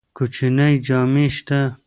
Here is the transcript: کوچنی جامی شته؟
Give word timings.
کوچنی 0.17 0.71
جامی 0.85 1.25
شته؟ 1.35 1.59